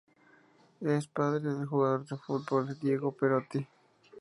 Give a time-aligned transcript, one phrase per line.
[0.79, 3.67] Es padre del jugador de fútbol Diego Perotti